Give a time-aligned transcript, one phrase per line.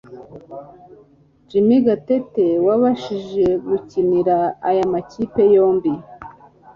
[1.49, 4.35] Jimmy Gatete wabashije gukinira
[4.69, 5.91] aya makipe yombi